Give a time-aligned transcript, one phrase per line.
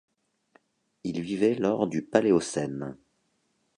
[1.03, 2.97] Il vivait lors du Paléocène.